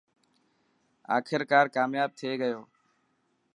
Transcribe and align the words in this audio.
آخرڪار 1.17 1.65
ڪامياب 1.75 2.09
ٿي 2.19 2.31
گيو. 2.41 2.59